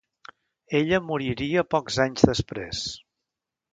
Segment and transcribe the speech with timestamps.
[0.79, 2.83] Ella moriria pocs anys després.